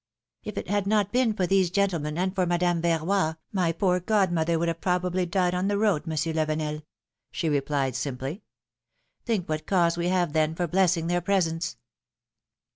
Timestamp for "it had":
0.57-0.87